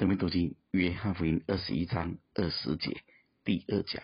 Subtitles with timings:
[0.00, 3.02] 生命读经约翰福音二十一章二十节
[3.44, 4.02] 第二讲，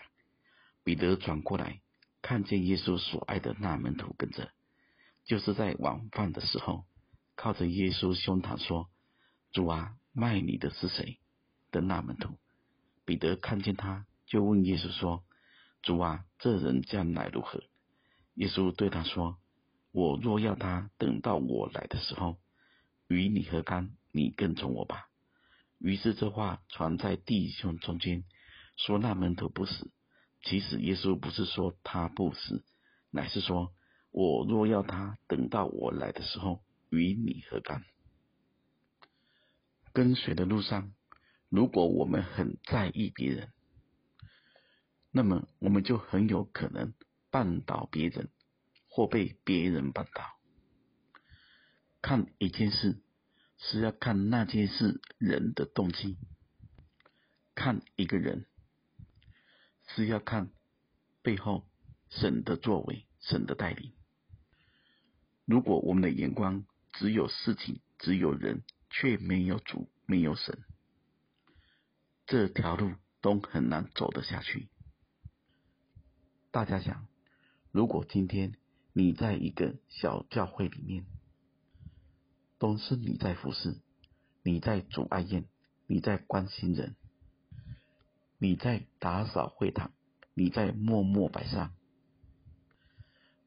[0.84, 1.80] 彼得转过来，
[2.20, 4.50] 看见耶稣所爱的那门徒跟着，
[5.24, 6.84] 就是在晚饭的时候，
[7.34, 8.90] 靠着耶稣胸膛说
[9.52, 11.18] ：“主啊，卖你的是谁？”
[11.72, 12.36] 的那门徒。
[13.06, 15.24] 彼得看见他，就问耶稣说
[15.80, 17.62] ：“主啊，这人将来如何？”
[18.36, 19.38] 耶稣对他说
[19.92, 22.36] ：“我若要他等到我来的时候，
[23.08, 23.96] 与你何干？
[24.12, 25.08] 你跟从我吧。”
[25.78, 28.24] 于是这话传在弟兄中间，
[28.76, 29.90] 说那门徒不死。
[30.42, 32.64] 其实耶稣不是说他不死，
[33.10, 33.72] 乃是说
[34.10, 37.84] 我若要他等到我来的时候，与你何干？
[39.92, 40.92] 跟随的路上，
[41.48, 43.52] 如果我们很在意别人，
[45.10, 46.94] 那么我们就很有可能
[47.30, 48.30] 绊倒别人，
[48.88, 50.38] 或被别人绊倒。
[52.00, 53.02] 看一件事。
[53.58, 56.16] 是要看那件事人的动机，
[57.54, 58.46] 看一个人
[59.88, 60.50] 是要看
[61.22, 61.66] 背后
[62.10, 63.92] 神的作为、神的带领。
[65.44, 70.58] 如果我们的眼光只有事情、只有人，却没有主、没有神，
[72.26, 74.68] 这条路都很难走得下去。
[76.50, 77.06] 大家想，
[77.70, 78.54] 如果今天
[78.92, 81.06] 你在一个小教会里面，
[82.58, 83.76] 都是你在服侍，
[84.42, 85.46] 你在主爱宴，
[85.86, 86.96] 你在关心人，
[88.38, 89.92] 你在打扫会堂，
[90.34, 91.74] 你在默默摆上。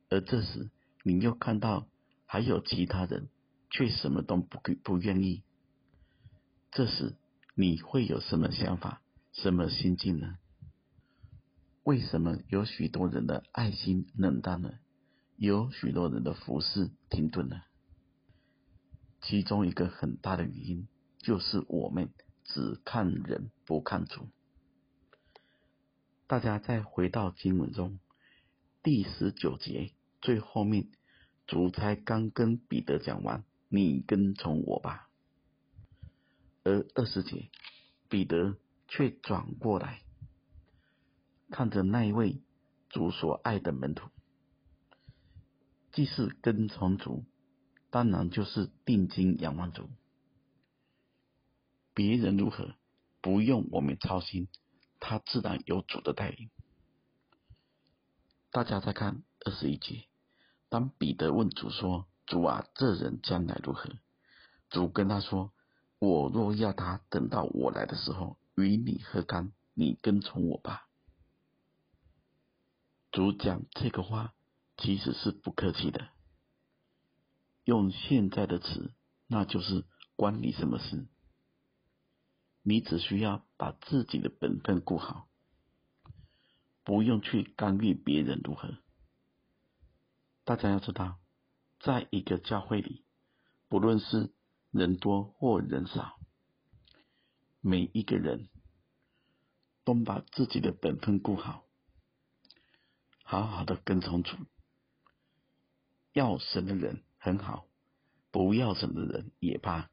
[0.09, 0.69] 而这时，
[1.03, 1.87] 你又看到
[2.25, 3.29] 还有其他人，
[3.69, 5.43] 却什么都不不愿意。
[6.71, 7.15] 这时，
[7.55, 9.01] 你会有什么想法、
[9.33, 10.37] 什么心境呢？
[11.83, 14.79] 为什么有许多人的爱心冷淡了？
[15.37, 17.63] 有许多人的服侍停顿了？
[19.21, 20.87] 其中一个很大的原因，
[21.19, 22.09] 就是我们
[22.43, 24.27] 只看人不看主。
[26.25, 27.99] 大家再回到经文中
[28.81, 30.89] 第十九节最后面，
[31.47, 35.09] 主才刚跟彼得讲完：“你跟从我吧。”
[36.63, 37.49] 而二十节，
[38.09, 38.57] 彼得
[38.87, 40.01] 却转过来，
[41.49, 42.41] 看着那一位
[42.89, 44.09] 主所爱的门徒，
[45.91, 47.25] 既是跟从主。
[47.89, 49.89] 当然就是定睛仰望主，
[51.93, 52.75] 别人如何
[53.21, 54.47] 不用我们操心，
[54.99, 56.49] 他自然有主的带领。
[58.51, 60.05] 大家再看二十一节，
[60.69, 63.89] 当彼得问主说：“主啊，这人将来如何？”
[64.69, 65.51] 主跟他说
[65.97, 69.51] ：“我若要他等到我来的时候，与你何干？
[69.73, 70.87] 你跟从我吧。”
[73.11, 74.33] 主讲这个话
[74.77, 76.09] 其实是不客气的。
[77.69, 78.91] 用现在的词，
[79.27, 79.85] 那就是
[80.15, 81.07] 关你什么事？
[82.63, 85.29] 你只需要把自己的本分顾好，
[86.83, 88.75] 不用去干预别人如何。
[90.45, 91.19] 大家要知道，
[91.79, 93.05] 在一个教会里，
[93.67, 94.33] 不论是
[94.71, 96.19] 人多或人少，
[97.61, 98.49] 每一个人
[99.83, 101.63] 都把自己的本分顾好，
[103.23, 104.35] 好好的跟从主，
[106.13, 107.03] 要神的人。
[107.19, 107.67] 很好，
[108.31, 109.89] 不要神的人也罢，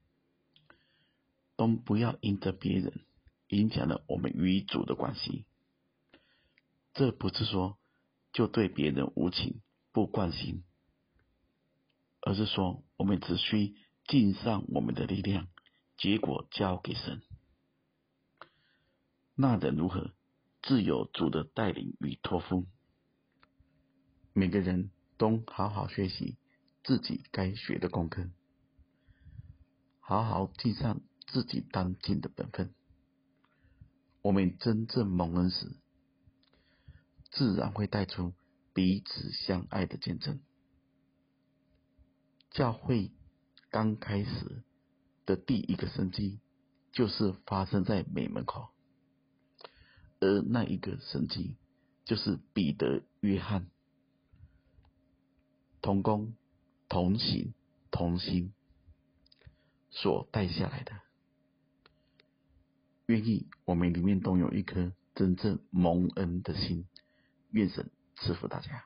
[1.57, 3.05] 都不要因着别人
[3.49, 5.45] 影响了我们与主的关系。
[6.95, 7.77] 这不是说
[8.33, 9.61] 就对别人无情
[9.93, 10.63] 不关心，
[12.21, 13.75] 而是说我们只需
[14.07, 15.49] 尽上我们的力量，
[15.99, 17.23] 结果交给神。
[19.35, 20.13] 那人如何，
[20.63, 22.67] 自有主的带领与托付。
[24.33, 26.37] 每个人都好好学习。
[26.87, 28.31] 自己该学的功课，
[29.99, 32.73] 好好尽上自己当尽的本分。
[34.23, 35.75] 我们真正蒙恩时，
[37.33, 38.35] 自然会带出
[38.73, 40.41] 彼此相爱的见证。
[42.53, 43.11] 教会
[43.69, 44.63] 刚开始
[45.25, 46.39] 的第一个神迹，
[46.93, 48.69] 就是发生在美门口，
[50.21, 51.57] 而那一个神迹，
[52.05, 53.69] 就是彼得、约翰
[55.83, 56.37] 同工。
[56.89, 57.55] 同行
[57.91, 58.53] 同心
[59.91, 60.93] 所带下来的，
[63.07, 66.87] 愿意我们里面都有一颗真正蒙恩的心，
[67.51, 68.85] 愿神赐福大家。